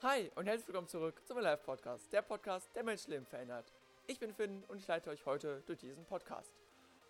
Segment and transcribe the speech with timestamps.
[0.00, 3.72] Hi und herzlich willkommen zurück zum Live Podcast, der Podcast, der Menschenleben verändert.
[4.06, 6.52] Ich bin Finn und ich leite euch heute durch diesen Podcast.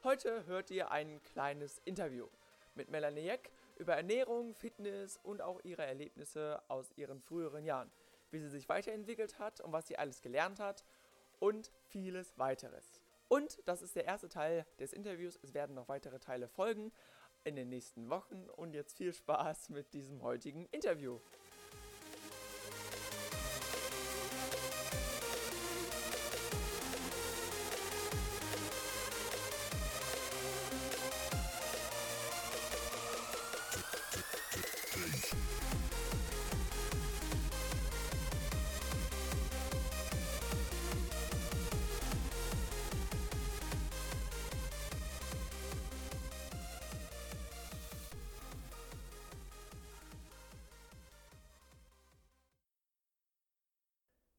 [0.05, 2.29] Heute hört ihr ein kleines Interview
[2.74, 7.91] mit Melanie Jeck über Ernährung, Fitness und auch ihre Erlebnisse aus ihren früheren Jahren,
[8.30, 10.82] wie sie sich weiterentwickelt hat und was sie alles gelernt hat
[11.41, 13.02] und vieles weiteres.
[13.29, 15.38] Und das ist der erste Teil des Interviews.
[15.43, 16.91] Es werden noch weitere Teile folgen
[17.45, 21.20] in den nächsten Wochen und jetzt viel Spaß mit diesem heutigen Interview.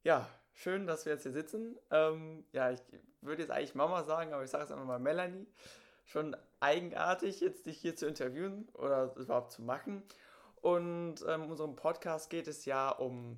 [0.09, 1.77] Ja, schön, dass wir jetzt hier sitzen.
[1.91, 2.79] Ähm, ja, ich
[3.21, 5.45] würde jetzt eigentlich Mama sagen, aber ich sage es einfach mal Melanie.
[6.07, 10.02] Schon eigenartig, jetzt dich hier zu interviewen oder überhaupt zu machen.
[10.61, 13.37] Und ähm, in unserem Podcast geht es ja um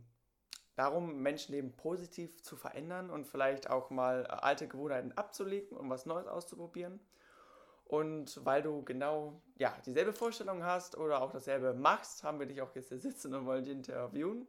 [0.77, 6.27] darum, Menschenleben positiv zu verändern und vielleicht auch mal alte Gewohnheiten abzulegen und was Neues
[6.27, 7.01] auszuprobieren.
[7.83, 12.61] Und weil du genau ja, dieselbe Vorstellung hast oder auch dasselbe machst, haben wir dich
[12.61, 14.47] auch jetzt hier sitzen und wollen dich interviewen.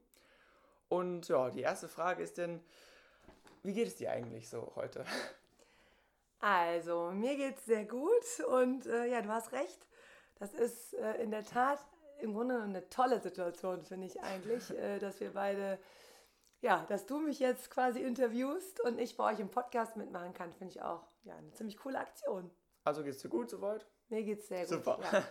[0.92, 2.62] Und ja, die erste Frage ist denn,
[3.62, 5.06] wie geht es dir eigentlich so heute?
[6.40, 9.86] Also, mir geht es sehr gut und äh, ja, du hast recht.
[10.38, 11.78] Das ist äh, in der Tat
[12.20, 15.78] im Grunde eine tolle Situation, finde ich eigentlich, äh, dass wir beide,
[16.60, 20.52] ja, dass du mich jetzt quasi interviewst und ich bei euch im Podcast mitmachen kann,
[20.52, 22.50] finde ich auch ja, eine ziemlich coole Aktion.
[22.84, 23.86] Also geht es dir gut soweit?
[24.10, 24.96] Mir geht es sehr Super.
[24.96, 25.10] gut.
[25.10, 25.24] Ja.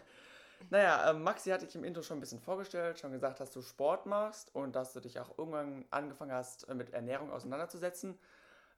[0.69, 3.61] Naja, ähm, Maxi hatte ich im Intro schon ein bisschen vorgestellt, schon gesagt, dass du
[3.61, 8.17] Sport machst und dass du dich auch irgendwann angefangen hast, äh, mit Ernährung auseinanderzusetzen.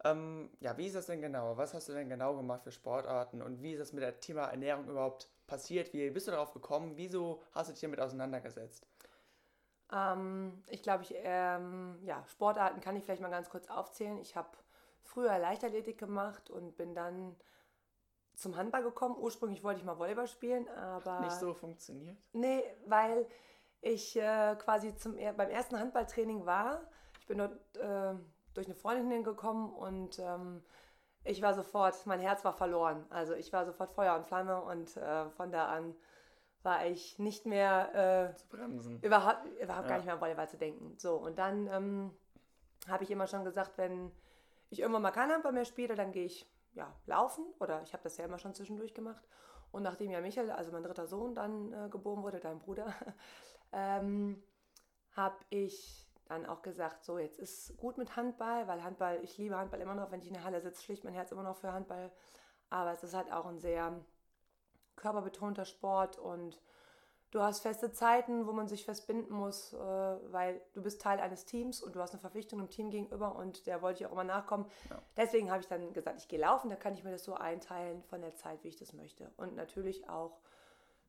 [0.04, 1.58] Ähm, ja, wie ist das denn genau?
[1.58, 4.48] Was hast du denn genau gemacht für Sportarten und wie ist das mit dem Thema
[4.48, 5.94] Ernährung überhaupt passiert?
[5.94, 6.94] Wie bist du darauf gekommen?
[6.98, 8.88] Wieso hast du dich damit auseinandergesetzt?
[9.92, 14.18] Ähm, ich glaube, ich, ähm, ja, Sportarten kann ich vielleicht mal ganz kurz aufzählen.
[14.20, 14.50] Ich habe
[15.04, 17.36] früher Leichtathletik gemacht und bin dann
[18.44, 19.16] zum Handball gekommen.
[19.18, 21.22] Ursprünglich wollte ich mal Volleyball spielen, aber.
[21.22, 22.18] Nicht so funktioniert?
[22.34, 23.26] Nee, weil
[23.82, 26.82] ich äh, quasi zum, beim ersten Handballtraining war.
[27.20, 28.14] Ich bin dort äh,
[28.54, 30.62] durch eine Freundin hingekommen und ähm,
[31.24, 33.06] ich war sofort, mein Herz war verloren.
[33.10, 35.96] Also ich war sofort Feuer und Flamme und äh, von da an
[36.64, 39.00] war ich nicht mehr äh, zu bremsen.
[39.02, 39.90] Überhaupt, überhaupt ja.
[39.90, 40.98] gar nicht mehr an Volleyball zu denken.
[40.98, 42.12] So, und dann ähm,
[42.88, 44.12] habe ich immer schon gesagt, wenn
[44.70, 48.04] ich irgendwann mal kein Handball mehr spiele, dann gehe ich ja, laufen oder ich habe
[48.04, 49.28] das ja immer schon zwischendurch gemacht.
[49.72, 52.94] Und nachdem ja Michael, also mein dritter Sohn, dann äh, geboren wurde, dein Bruder,
[53.72, 54.44] ähm,
[55.16, 59.58] habe ich dann auch gesagt, so jetzt ist gut mit Handball, weil Handball, ich liebe
[59.58, 61.74] Handball immer noch, wenn ich in der Halle sitze, schlicht mein Herz immer noch für
[61.74, 62.12] Handball.
[62.70, 64.00] Aber es ist halt auch ein sehr
[64.96, 66.62] körperbetonter Sport und
[67.34, 71.46] Du hast feste Zeiten, wo man sich festbinden muss, äh, weil du bist Teil eines
[71.46, 74.24] Teams und du hast eine Verpflichtung dem Team gegenüber und der wollte ich auch immer
[74.24, 74.68] nachkommen.
[74.92, 75.02] Ja.
[75.18, 78.04] Deswegen habe ich dann gesagt, ich gehe laufen, da kann ich mir das so einteilen
[78.04, 79.32] von der Zeit, wie ich das möchte.
[79.38, 80.42] Und natürlich auch,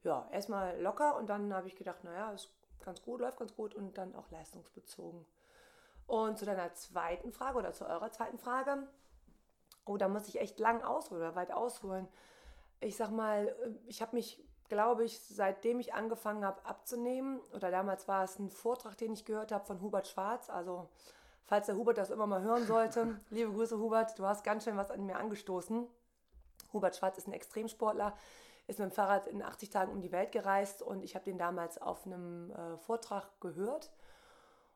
[0.02, 2.48] ja, erstmal locker und dann habe ich gedacht, naja, ist
[2.82, 5.26] ganz gut, läuft ganz gut und dann auch leistungsbezogen.
[6.06, 8.88] Und zu deiner zweiten Frage oder zu eurer zweiten Frage,
[9.84, 12.08] oh, da muss ich echt lang ausholen oder weit ausholen.
[12.80, 13.54] Ich sag mal,
[13.84, 14.42] ich habe mich
[14.74, 19.24] glaube ich, seitdem ich angefangen habe abzunehmen, oder damals war es ein Vortrag, den ich
[19.24, 20.88] gehört habe von Hubert Schwarz, also
[21.44, 24.76] falls der Hubert das immer mal hören sollte, liebe Grüße Hubert, du hast ganz schön
[24.76, 25.86] was an mir angestoßen.
[26.72, 28.16] Hubert Schwarz ist ein Extremsportler,
[28.66, 31.38] ist mit dem Fahrrad in 80 Tagen um die Welt gereist und ich habe den
[31.38, 33.92] damals auf einem äh, Vortrag gehört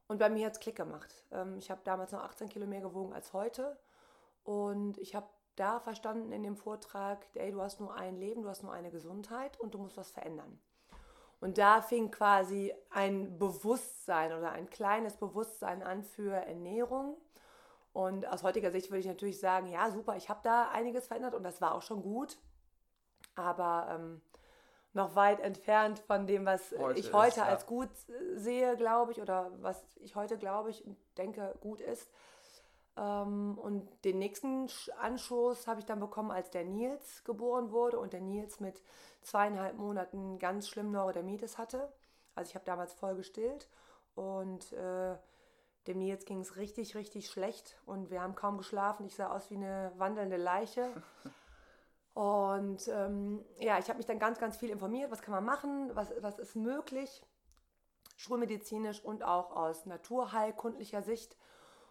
[0.07, 1.13] und bei mir hat es Klick gemacht.
[1.33, 3.77] Ähm, ich habe damals noch 18 Kilo mehr gewogen als heute
[4.45, 5.27] und ich habe
[5.59, 8.91] da verstanden in dem Vortrag, ey, du hast nur ein Leben, du hast nur eine
[8.91, 10.59] Gesundheit und du musst was verändern.
[11.41, 17.17] Und da fing quasi ein Bewusstsein oder ein kleines Bewusstsein an für Ernährung.
[17.93, 21.35] Und aus heutiger Sicht würde ich natürlich sagen, ja, super, ich habe da einiges verändert
[21.35, 22.39] und das war auch schon gut.
[23.35, 24.21] Aber ähm,
[24.95, 27.45] noch weit entfernt von dem, was heute ich heute ist, ja.
[27.45, 27.89] als gut
[28.35, 32.11] sehe, glaube ich, oder was ich heute glaube ich und denke gut ist.
[32.99, 34.69] Ähm, und den nächsten
[35.01, 38.83] Anstoß habe ich dann bekommen, als der Nils geboren wurde und der Nils mit
[39.23, 41.93] zweieinhalb Monaten ganz schlimm Neurodermitis hatte.
[42.35, 43.69] Also ich habe damals voll gestillt
[44.15, 45.17] und äh,
[45.87, 49.07] dem Nils ging es richtig, richtig schlecht und wir haben kaum geschlafen.
[49.07, 50.91] Ich sah aus wie eine wandelnde Leiche.
[52.15, 55.95] Und ähm, ja, ich habe mich dann ganz, ganz viel informiert, was kann man machen,
[55.95, 57.23] was, was ist möglich.
[58.17, 61.37] schulmedizinisch und auch aus naturheilkundlicher Sicht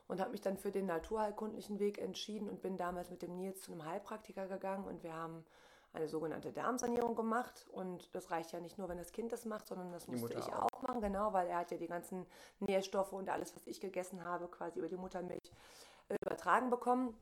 [0.08, 3.62] und habe mich dann für den naturheilkundlichen Weg entschieden und bin damals mit dem Nils
[3.62, 5.46] zu einem Heilpraktiker gegangen und wir haben
[5.94, 9.68] eine sogenannte Darmsanierung gemacht und das reicht ja nicht nur, wenn das Kind das macht,
[9.68, 10.68] sondern das musste ich auch.
[10.72, 12.26] auch machen, genau, weil er hat ja die ganzen
[12.60, 15.52] Nährstoffe und alles, was ich gegessen habe, quasi über die Muttermilch
[16.10, 17.18] äh, übertragen bekommen.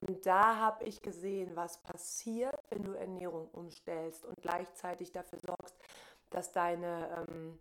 [0.00, 5.76] Und da habe ich gesehen, was passiert, wenn du Ernährung umstellst und gleichzeitig dafür sorgst,
[6.30, 7.58] dass deine ähm,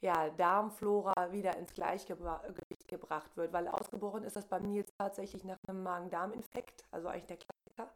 [0.00, 3.52] ja, Darmflora wieder ins Gleichgewicht gebracht wird.
[3.52, 7.90] Weil ausgebrochen ist das beim Nils tatsächlich nach einem Magen-Darm-Infekt, also eigentlich der Klassiker.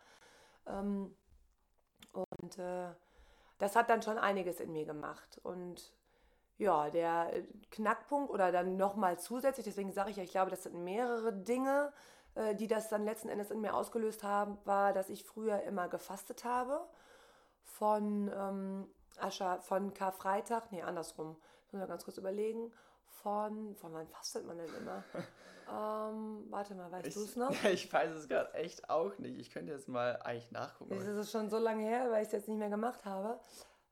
[0.67, 1.15] Ähm,
[2.13, 2.89] und äh,
[3.59, 5.39] das hat dann schon einiges in mir gemacht.
[5.43, 5.93] Und
[6.59, 7.31] ja, der
[7.71, 11.93] Knackpunkt oder dann nochmal zusätzlich, deswegen sage ich ja, ich glaube, das sind mehrere Dinge,
[12.35, 15.89] äh, die das dann letzten Endes in mir ausgelöst haben, war, dass ich früher immer
[15.89, 16.81] gefastet habe.
[17.65, 18.87] Von ähm,
[19.19, 21.37] Ascher, von Karfreitag, nee, andersrum,
[21.73, 22.73] muss mal ganz kurz überlegen.
[23.23, 25.05] Von, von wann fastet man denn immer?
[25.69, 27.51] ähm, warte mal, weißt du es noch?
[27.65, 29.39] Ich weiß es gerade echt auch nicht.
[29.39, 30.99] Ich könnte jetzt mal eigentlich nachgucken.
[30.99, 33.39] Das ist schon so lange her, weil ich es jetzt nicht mehr gemacht habe.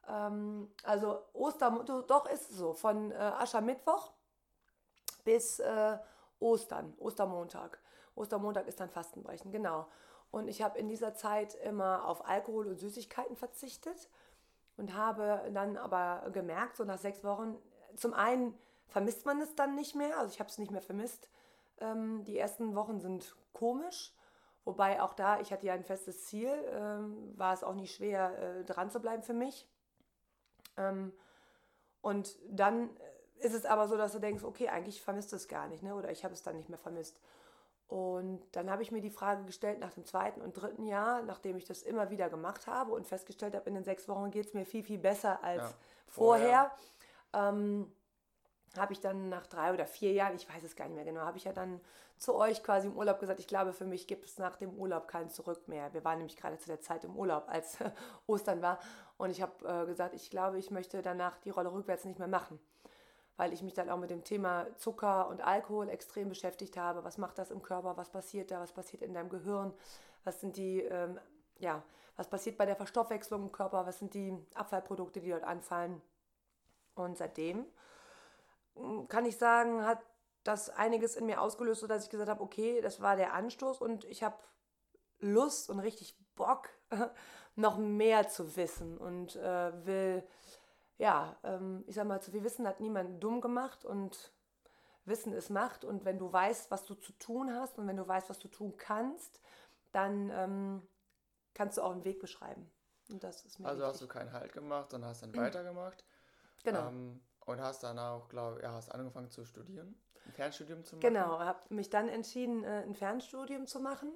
[0.08, 4.12] Ähm, also Ostern, doch ist es so, von äh, Aschermittwoch
[5.24, 5.98] bis äh,
[6.40, 7.78] Ostern, Ostermontag.
[8.14, 9.86] Ostermontag ist dann Fastenbrechen, genau.
[10.30, 14.08] Und ich habe in dieser Zeit immer auf Alkohol und Süßigkeiten verzichtet
[14.76, 17.56] und habe dann aber gemerkt, so nach sechs Wochen,
[17.96, 21.28] zum einen vermisst man es dann nicht mehr, also ich habe es nicht mehr vermisst.
[21.80, 24.14] Ähm, die ersten Wochen sind komisch,
[24.64, 28.38] wobei auch da, ich hatte ja ein festes Ziel, ähm, war es auch nicht schwer,
[28.38, 29.68] äh, dran zu bleiben für mich.
[30.76, 31.12] Ähm,
[32.00, 32.90] und dann
[33.40, 35.94] ist es aber so, dass du denkst, okay, eigentlich vermisst du es gar nicht, ne?
[35.94, 37.20] oder ich habe es dann nicht mehr vermisst.
[37.88, 41.56] Und dann habe ich mir die Frage gestellt nach dem zweiten und dritten Jahr, nachdem
[41.56, 44.54] ich das immer wieder gemacht habe und festgestellt habe, in den sechs Wochen geht es
[44.54, 45.74] mir viel, viel besser als ja,
[46.06, 46.48] vorher.
[46.48, 46.72] vorher.
[47.32, 47.90] Ähm,
[48.76, 51.22] habe ich dann nach drei oder vier Jahren, ich weiß es gar nicht mehr genau,
[51.22, 51.80] habe ich ja dann
[52.18, 55.08] zu euch quasi im Urlaub gesagt, ich glaube, für mich gibt es nach dem Urlaub
[55.08, 55.92] kein Zurück mehr.
[55.94, 57.78] Wir waren nämlich gerade zu der Zeit im Urlaub, als
[58.26, 58.78] Ostern war.
[59.16, 62.28] Und ich habe äh, gesagt, ich glaube, ich möchte danach die Rolle rückwärts nicht mehr
[62.28, 62.58] machen
[63.38, 67.04] weil ich mich dann auch mit dem Thema Zucker und Alkohol extrem beschäftigt habe.
[67.04, 67.96] Was macht das im Körper?
[67.96, 68.60] Was passiert da?
[68.60, 69.72] Was passiert in deinem Gehirn?
[70.24, 71.18] Was sind die, ähm,
[71.60, 71.82] ja,
[72.16, 73.86] was passiert bei der Verstoffwechslung im Körper?
[73.86, 76.02] Was sind die Abfallprodukte, die dort anfallen?
[77.04, 77.66] Und seitdem
[78.74, 80.00] hm, kann ich sagen, hat
[80.44, 84.04] das einiges in mir ausgelöst, sodass ich gesagt habe, okay, das war der Anstoß und
[84.04, 84.36] ich habe
[85.20, 86.68] Lust und richtig Bock,
[87.56, 90.24] noch mehr zu wissen und äh, will
[90.98, 94.32] ja, ähm, ich sag mal, zu viel Wissen hat niemand dumm gemacht und
[95.04, 95.84] Wissen ist Macht.
[95.84, 98.48] Und wenn du weißt, was du zu tun hast und wenn du weißt, was du
[98.48, 99.40] tun kannst,
[99.92, 100.82] dann ähm,
[101.54, 102.70] kannst du auch einen Weg beschreiben.
[103.10, 103.92] Und das ist mir Also wichtig.
[103.92, 106.04] hast du keinen Halt gemacht und hast dann weitergemacht.
[106.64, 106.88] Genau.
[106.88, 109.94] Ähm, und hast dann auch, glaube ich, ja, hast angefangen zu studieren,
[110.26, 111.00] ein Fernstudium zu machen.
[111.00, 114.12] Genau, habe mich dann entschieden, äh, ein Fernstudium zu machen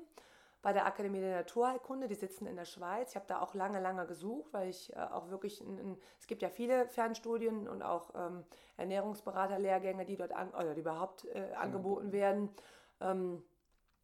[0.63, 3.11] bei der Akademie der Naturheilkunde, die sitzen in der Schweiz.
[3.11, 6.29] Ich habe da auch lange, lange gesucht, weil ich äh, auch wirklich, in, in, es
[6.29, 8.45] gibt ja viele Fernstudien und auch ähm,
[8.77, 12.51] Ernährungsberaterlehrgänge, die dort an, oder die überhaupt äh, angeboten werden.
[13.01, 13.43] Ähm,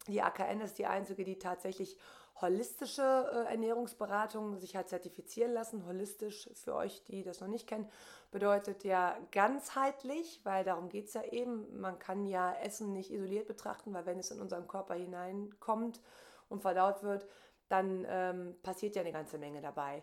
[0.09, 1.97] die AKN ist die einzige, die tatsächlich
[2.40, 5.87] holistische äh, Ernährungsberatung sich hat zertifizieren lassen.
[5.87, 7.88] Holistisch, für euch, die das noch nicht kennen,
[8.30, 11.80] bedeutet ja ganzheitlich, weil darum geht es ja eben.
[11.80, 16.00] Man kann ja Essen nicht isoliert betrachten, weil wenn es in unseren Körper hineinkommt,
[16.49, 17.26] und verdaut wird,
[17.68, 20.02] dann ähm, passiert ja eine ganze Menge dabei.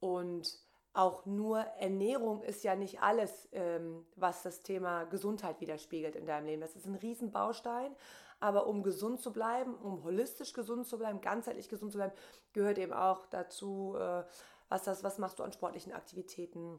[0.00, 0.58] Und
[0.92, 6.46] auch nur Ernährung ist ja nicht alles, ähm, was das Thema Gesundheit widerspiegelt in deinem
[6.46, 6.60] Leben.
[6.60, 7.94] Das ist ein Riesenbaustein.
[8.40, 12.14] Aber um gesund zu bleiben, um holistisch gesund zu bleiben, ganzheitlich gesund zu bleiben,
[12.52, 14.24] gehört eben auch dazu, äh,
[14.68, 16.78] was, das, was machst du an sportlichen Aktivitäten,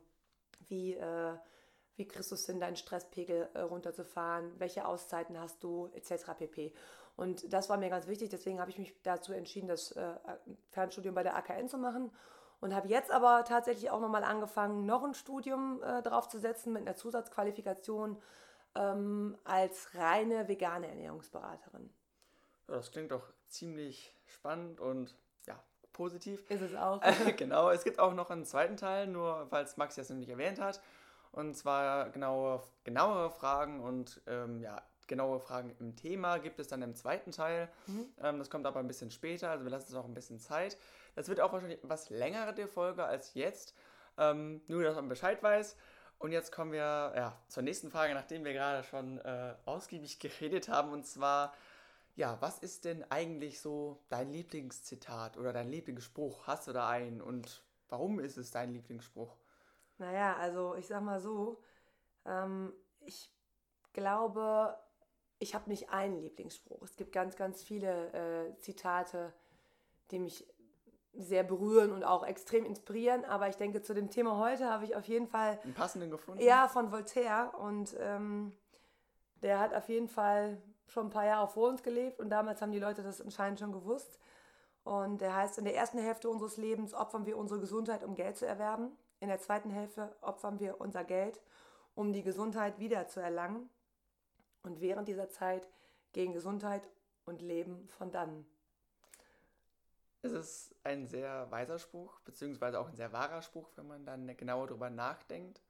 [0.67, 1.33] wie, äh,
[1.95, 6.33] wie kriegst du es hin, deinen Stresspegel äh, runterzufahren, welche Auszeiten hast du, etc.
[6.37, 6.73] pp.
[7.15, 9.95] Und das war mir ganz wichtig, deswegen habe ich mich dazu entschieden, das
[10.69, 12.11] Fernstudium bei der AKN zu machen.
[12.59, 16.95] Und habe jetzt aber tatsächlich auch nochmal angefangen, noch ein Studium äh, draufzusetzen mit einer
[16.95, 18.17] Zusatzqualifikation
[18.75, 21.89] ähm, als reine vegane Ernährungsberaterin.
[22.67, 25.61] Ja, das klingt doch ziemlich spannend und ja,
[25.93, 26.49] positiv.
[26.49, 27.01] Ist es auch.
[27.37, 30.59] genau, es gibt auch noch einen zweiten Teil, nur falls Max jetzt noch nicht erwähnt
[30.59, 30.81] hat.
[31.31, 36.81] Und zwar genaue, genauere Fragen und ähm, ja, genaue Fragen im Thema gibt es dann
[36.81, 37.69] im zweiten Teil.
[37.87, 38.05] Mhm.
[38.21, 40.77] Ähm, das kommt aber ein bisschen später, also wir lassen uns auch ein bisschen Zeit.
[41.15, 43.73] Das wird auch wahrscheinlich etwas längere Folge als jetzt.
[44.17, 45.77] Ähm, nur, dass man Bescheid weiß.
[46.19, 46.79] Und jetzt kommen wir
[47.15, 50.91] ja, zur nächsten Frage, nachdem wir gerade schon äh, ausgiebig geredet haben.
[50.91, 51.53] Und zwar,
[52.15, 56.47] ja, was ist denn eigentlich so dein Lieblingszitat oder dein Lieblingsspruch?
[56.47, 57.21] Hast du da einen?
[57.21, 59.37] Und warum ist es dein Lieblingsspruch?
[59.99, 61.61] Naja, also ich sag mal so,
[62.27, 62.73] Ähm,
[63.05, 63.31] ich
[63.93, 64.77] glaube,
[65.39, 66.81] ich habe nicht einen Lieblingsspruch.
[66.83, 69.33] Es gibt ganz, ganz viele äh, Zitate,
[70.11, 70.45] die mich
[71.17, 73.25] sehr berühren und auch extrem inspirieren.
[73.25, 75.59] Aber ich denke, zu dem Thema heute habe ich auf jeden Fall.
[75.63, 76.41] Einen passenden gefunden?
[76.41, 77.51] Ja, von Voltaire.
[77.59, 78.53] Und ähm,
[79.41, 82.71] der hat auf jeden Fall schon ein paar Jahre vor uns gelebt und damals haben
[82.71, 84.19] die Leute das anscheinend schon gewusst.
[84.83, 88.37] Und der heißt, in der ersten Hälfte unseres Lebens opfern wir unsere Gesundheit, um Geld
[88.37, 88.91] zu erwerben.
[89.19, 91.41] In der zweiten Hälfte opfern wir unser Geld,
[91.93, 93.69] um die Gesundheit wieder zu erlangen.
[94.63, 95.67] Und während dieser Zeit
[96.13, 96.89] gehen Gesundheit
[97.25, 98.45] und Leben von dann.
[100.21, 104.35] Es ist ein sehr weiser Spruch, beziehungsweise auch ein sehr wahrer Spruch, wenn man dann
[104.35, 105.61] genauer darüber nachdenkt.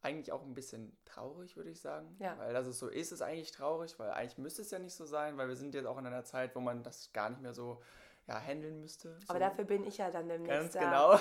[0.00, 2.16] Eigentlich auch ein bisschen traurig, würde ich sagen.
[2.18, 2.36] Ja.
[2.38, 5.04] Weil dass es so ist, ist eigentlich traurig, weil eigentlich müsste es ja nicht so
[5.04, 7.54] sein, weil wir sind jetzt auch in einer Zeit, wo man das gar nicht mehr
[7.54, 7.80] so
[8.26, 9.16] ja, handeln müsste.
[9.28, 9.44] Aber so.
[9.44, 10.80] dafür bin ich ja dann demnächst Ganz da.
[10.80, 11.20] genau.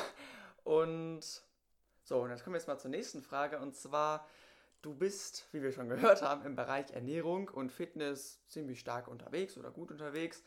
[0.64, 1.44] Und
[2.04, 3.60] so, und jetzt kommen wir jetzt mal zur nächsten Frage.
[3.60, 4.28] Und zwar,
[4.82, 9.58] du bist, wie wir schon gehört haben, im Bereich Ernährung und Fitness ziemlich stark unterwegs
[9.58, 10.44] oder gut unterwegs.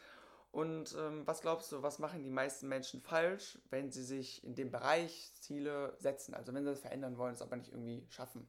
[0.55, 4.55] Und ähm, was glaubst du, was machen die meisten Menschen falsch, wenn sie sich in
[4.55, 6.33] dem Bereich Ziele setzen?
[6.33, 8.49] Also wenn sie das verändern wollen, es aber nicht irgendwie schaffen?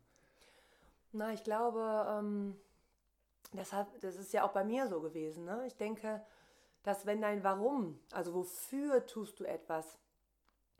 [1.13, 2.59] Na, ich glaube, ähm,
[3.53, 5.45] das, hat, das ist ja auch bei mir so gewesen.
[5.45, 5.65] Ne?
[5.65, 6.23] Ich denke,
[6.83, 9.97] dass wenn dein Warum, also wofür tust du etwas,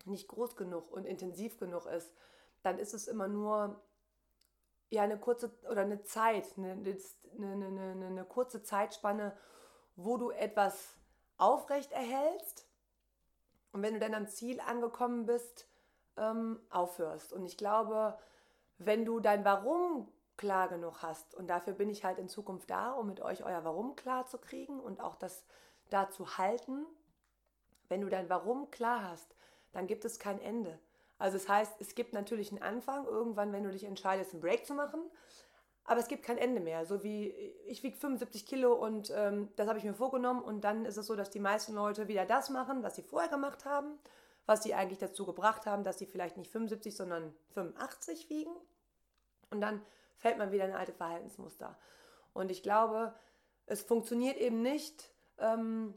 [0.06, 2.14] nicht groß genug und intensiv genug ist,
[2.62, 3.82] dann ist es immer nur
[4.92, 9.36] ja eine kurze oder eine Zeit, eine, eine, eine, eine kurze Zeitspanne,
[9.96, 10.96] wo du etwas
[11.38, 12.68] aufrecht erhältst
[13.72, 15.68] und wenn du dann am Ziel angekommen bist,
[16.18, 17.34] ähm, aufhörst.
[17.34, 18.18] Und ich glaube,
[18.78, 22.92] wenn du dein Warum klar genug hast, und dafür bin ich halt in Zukunft da,
[22.92, 25.44] um mit euch euer Warum klar zu kriegen und auch das
[25.90, 26.86] da zu halten,
[27.90, 29.36] wenn du dein Warum klar hast,
[29.72, 30.80] dann gibt es kein Ende.
[31.18, 34.66] Also das heißt, es gibt natürlich einen Anfang, irgendwann, wenn du dich entscheidest, einen Break
[34.66, 35.02] zu machen,
[35.86, 36.86] aber es gibt kein Ende mehr.
[36.86, 37.30] So wie
[37.68, 41.08] ich wiege 75 Kilo und ähm, das habe ich mir vorgenommen und dann ist es
[41.08, 43.98] so, dass die meisten Leute wieder das machen, was sie vorher gemacht haben,
[44.46, 48.56] was sie eigentlich dazu gebracht haben, dass sie vielleicht nicht 75, sondern 85 wiegen
[49.52, 49.82] und dann
[50.18, 51.78] fällt man wieder in alte Verhaltensmuster.
[52.34, 53.14] Und ich glaube,
[53.66, 55.94] es funktioniert eben nicht, ähm,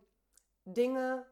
[0.64, 1.26] Dinge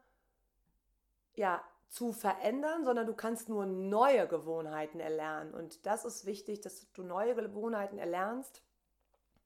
[1.37, 5.53] ja, zu verändern, sondern du kannst nur neue Gewohnheiten erlernen.
[5.53, 8.61] Und das ist wichtig, dass du neue Gewohnheiten erlernst,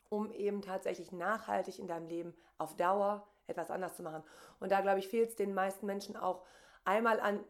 [0.10, 4.24] um eben tatsächlich nachhaltig in deinem Leben auf Dauer etwas anders zu machen.
[4.60, 6.43] Und da, glaube ich, fehlt es den meisten Menschen auch
[6.83, 7.43] einmal an,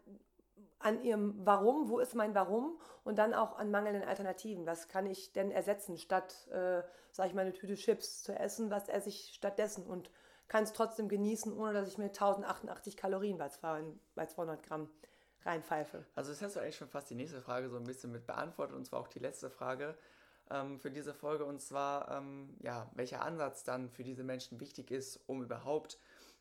[0.79, 4.65] an ihrem Warum, wo ist mein Warum und dann auch an mangelnden Alternativen.
[4.65, 6.81] Was kann ich denn ersetzen, statt, äh,
[7.11, 9.85] sage ich mal, eine Tüte Chips zu essen, was esse ich stattdessen?
[9.85, 10.09] Und
[10.51, 14.89] kann es trotzdem genießen, ohne dass ich mir 1088 Kalorien bei 200 Gramm
[15.45, 16.03] reinpfeife.
[16.13, 18.75] Also das hast du eigentlich schon fast die nächste Frage so ein bisschen mit beantwortet
[18.75, 19.95] und zwar auch die letzte Frage
[20.49, 24.91] ähm, für diese Folge und zwar ähm, ja welcher Ansatz dann für diese Menschen wichtig
[24.91, 25.97] ist, um überhaupt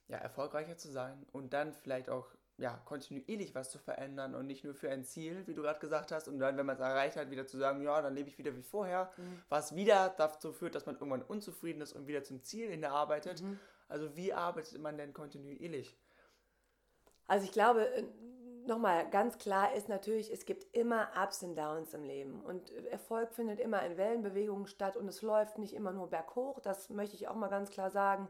[0.09, 2.27] ja erfolgreicher zu sein und dann vielleicht auch
[2.59, 6.11] ja, kontinuierlich was zu verändern und nicht nur für ein Ziel, wie du gerade gesagt
[6.11, 8.37] hast, und dann, wenn man es erreicht hat, wieder zu sagen, ja, dann lebe ich
[8.39, 9.41] wieder wie vorher, mhm.
[9.49, 13.41] was wieder dazu führt, dass man irgendwann unzufrieden ist und wieder zum Ziel hinarbeitet.
[13.41, 13.59] Mhm.
[13.91, 15.97] Also wie arbeitet man denn kontinuierlich?
[17.27, 18.05] Also ich glaube, äh,
[18.67, 23.33] nochmal ganz klar ist natürlich, es gibt immer Ups und Downs im Leben und Erfolg
[23.33, 27.29] findet immer in Wellenbewegungen statt und es läuft nicht immer nur berghoch, das möchte ich
[27.29, 28.29] auch mal ganz klar sagen.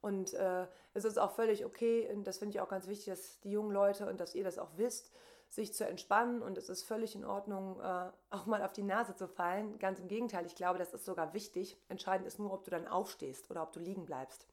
[0.00, 3.40] Und äh, es ist auch völlig okay, und das finde ich auch ganz wichtig, dass
[3.40, 5.10] die jungen Leute und dass ihr das auch wisst,
[5.48, 9.16] sich zu entspannen und es ist völlig in Ordnung, äh, auch mal auf die Nase
[9.16, 9.78] zu fallen.
[9.78, 11.76] Ganz im Gegenteil, ich glaube, das ist sogar wichtig.
[11.88, 14.46] Entscheidend ist nur, ob du dann aufstehst oder ob du liegen bleibst.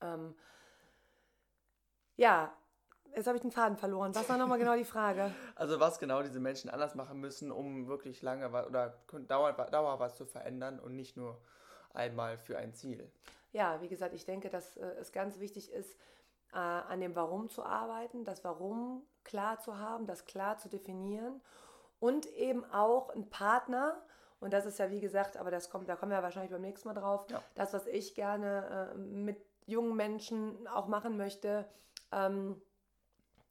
[0.00, 0.34] Ähm,
[2.16, 2.52] ja,
[3.14, 4.14] jetzt habe ich den Faden verloren.
[4.14, 5.34] Was war nochmal genau die Frage?
[5.54, 10.16] Also was genau diese Menschen anders machen müssen, um wirklich lange oder dauerhaft Dauer was
[10.16, 11.40] zu verändern und nicht nur
[11.94, 13.10] einmal für ein Ziel.
[13.52, 15.96] Ja, wie gesagt, ich denke, dass äh, es ganz wichtig ist,
[16.52, 21.40] äh, an dem Warum zu arbeiten, das Warum klar zu haben, das klar zu definieren
[21.98, 23.96] und eben auch einen Partner,
[24.40, 26.88] und das ist ja wie gesagt, aber das kommt, da kommen wir wahrscheinlich beim nächsten
[26.88, 27.42] Mal drauf, ja.
[27.54, 31.66] das, was ich gerne äh, mit jungen Menschen auch machen möchte,
[32.12, 32.60] ähm,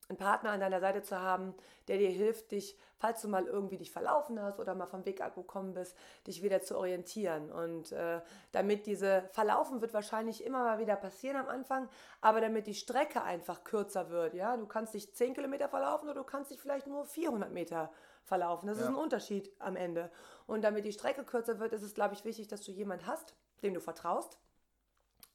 [0.07, 1.55] einen Partner an deiner Seite zu haben,
[1.87, 5.21] der dir hilft, dich, falls du mal irgendwie dich verlaufen hast oder mal vom Weg
[5.21, 7.51] abgekommen bist, dich wieder zu orientieren.
[7.51, 11.89] Und äh, damit diese Verlaufen wird wahrscheinlich immer mal wieder passieren am Anfang,
[12.21, 16.19] aber damit die Strecke einfach kürzer wird, ja, du kannst dich 10 Kilometer verlaufen oder
[16.19, 17.91] du kannst dich vielleicht nur 400 Meter
[18.23, 18.67] verlaufen.
[18.67, 18.83] Das ja.
[18.83, 20.11] ist ein Unterschied am Ende.
[20.45, 23.35] Und damit die Strecke kürzer wird, ist es, glaube ich, wichtig, dass du jemanden hast,
[23.63, 24.37] dem du vertraust.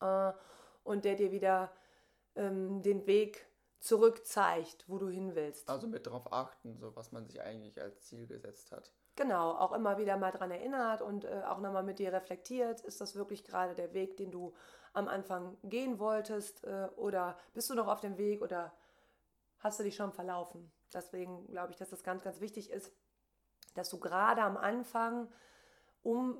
[0.00, 0.32] Äh,
[0.84, 1.72] und der dir wieder
[2.36, 3.46] ähm, den Weg
[3.80, 5.68] zurück zeigt, wo du hin willst.
[5.68, 8.92] Also mit darauf achten, so was man sich eigentlich als Ziel gesetzt hat.
[9.16, 12.80] Genau, auch immer wieder mal dran erinnert und äh, auch nochmal mit dir reflektiert.
[12.82, 14.54] Ist das wirklich gerade der Weg, den du
[14.92, 16.64] am Anfang gehen wolltest?
[16.64, 18.72] Äh, oder bist du noch auf dem Weg oder
[19.58, 20.70] hast du dich schon verlaufen?
[20.92, 22.92] Deswegen glaube ich, dass das ganz, ganz wichtig ist,
[23.74, 25.28] dass du gerade am Anfang,
[26.02, 26.38] um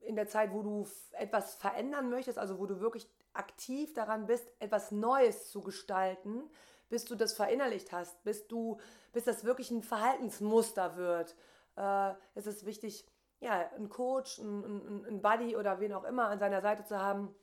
[0.00, 4.50] in der Zeit, wo du etwas verändern möchtest, also wo du wirklich aktiv daran bist,
[4.58, 6.50] etwas Neues zu gestalten,
[6.88, 8.78] bis du das verinnerlicht hast, bis du,
[9.12, 11.34] bis das wirklich ein Verhaltensmuster wird,
[11.76, 13.06] äh, ist es wichtig,
[13.40, 17.34] ja, einen Coach, einen, einen Buddy oder wen auch immer an seiner Seite zu haben,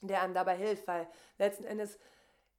[0.00, 1.98] der einem dabei hilft, weil letzten Endes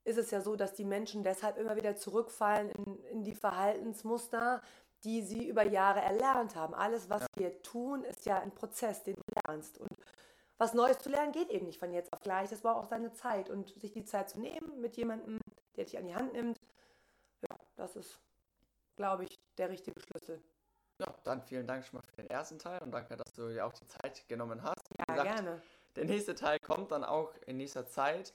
[0.03, 4.61] ist es ja so, dass die Menschen deshalb immer wieder zurückfallen in, in die Verhaltensmuster,
[5.03, 6.73] die sie über Jahre erlernt haben.
[6.73, 7.27] Alles, was ja.
[7.37, 9.77] wir tun, ist ja ein Prozess, den du lernst.
[9.79, 9.89] Und
[10.57, 12.49] was Neues zu lernen geht eben nicht von jetzt auf gleich.
[12.49, 13.49] Das braucht auch seine Zeit.
[13.49, 15.39] Und sich die Zeit zu nehmen mit jemandem,
[15.75, 16.59] der dich an die Hand nimmt,
[17.41, 18.19] ja, das ist,
[18.95, 20.41] glaube ich, der richtige Schlüssel.
[20.99, 23.65] Ja, dann vielen Dank schon mal für den ersten Teil und danke, dass du dir
[23.65, 24.81] auch die Zeit genommen hast.
[24.97, 25.61] Ja, gesagt, gerne.
[25.97, 28.33] Der nächste Teil kommt dann auch in nächster Zeit.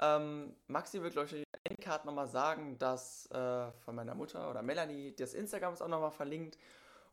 [0.00, 5.14] Ähm, Maxi wird, glaube ich, Endcard nochmal sagen, dass äh, von meiner Mutter oder Melanie
[5.14, 6.58] das Instagram ist auch nochmal verlinkt.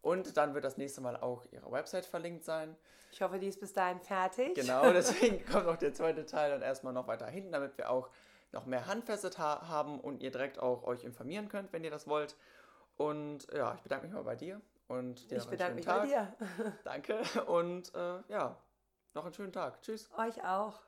[0.08, 2.78] Und dann wird das nächste Mal auch ihre Website verlinkt sein.
[3.12, 4.56] Ich hoffe, die ist bis dahin fertig.
[4.56, 8.10] Genau, deswegen kommt auch der zweite Teil dann erstmal noch weiter hinten, damit wir auch
[8.54, 12.08] noch mehr handfeste ha haben und ihr direkt auch euch informieren könnt, wenn ihr das
[12.08, 12.38] wollt.
[12.96, 16.04] Und ja, ich bedanke mich mal bei dir und dir ich bedanke mich Tag.
[16.04, 16.34] bei dir.
[16.86, 18.56] Danke und äh, ja,
[19.14, 19.82] noch einen schönen Tag.
[19.82, 20.10] Tschüss.
[20.18, 20.87] Euch auch.